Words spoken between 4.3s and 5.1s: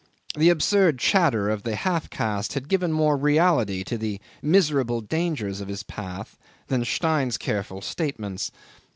miserable